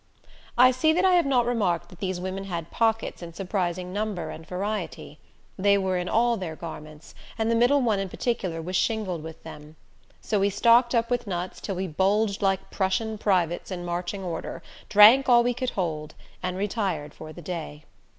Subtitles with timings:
[0.57, 4.31] I see that I have not remarked that these women had pockets in surprising number
[4.31, 5.19] and variety.
[5.59, 9.43] They were in all their garments, and the middle one in particular was shingled with
[9.43, 9.75] them.
[10.19, 14.63] So we stocked up with nuts till we bulged like Prussian privates in marching order,
[14.89, 17.83] drank all we could hold, and retired for the day.